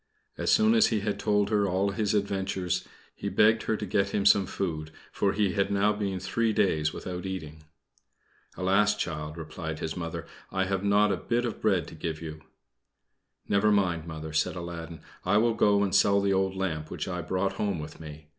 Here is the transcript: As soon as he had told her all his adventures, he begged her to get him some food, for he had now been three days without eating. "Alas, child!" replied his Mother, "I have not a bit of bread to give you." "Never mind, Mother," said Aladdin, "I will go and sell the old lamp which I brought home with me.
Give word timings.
As 0.35 0.51
soon 0.51 0.73
as 0.73 0.87
he 0.87 1.01
had 1.01 1.19
told 1.19 1.51
her 1.51 1.67
all 1.67 1.91
his 1.91 2.15
adventures, 2.15 2.87
he 3.15 3.29
begged 3.29 3.61
her 3.61 3.77
to 3.77 3.85
get 3.85 4.09
him 4.09 4.25
some 4.25 4.47
food, 4.47 4.89
for 5.11 5.33
he 5.33 5.53
had 5.53 5.69
now 5.71 5.93
been 5.93 6.19
three 6.19 6.53
days 6.53 6.91
without 6.91 7.23
eating. 7.23 7.65
"Alas, 8.57 8.95
child!" 8.95 9.37
replied 9.37 9.77
his 9.77 9.95
Mother, 9.95 10.25
"I 10.51 10.63
have 10.63 10.83
not 10.83 11.11
a 11.11 11.17
bit 11.17 11.45
of 11.45 11.61
bread 11.61 11.87
to 11.89 11.93
give 11.93 12.19
you." 12.19 12.41
"Never 13.47 13.71
mind, 13.71 14.07
Mother," 14.07 14.33
said 14.33 14.55
Aladdin, 14.55 15.01
"I 15.23 15.37
will 15.37 15.53
go 15.53 15.83
and 15.83 15.93
sell 15.93 16.19
the 16.19 16.33
old 16.33 16.55
lamp 16.55 16.89
which 16.89 17.07
I 17.07 17.21
brought 17.21 17.53
home 17.53 17.77
with 17.77 17.99
me. 17.99 18.25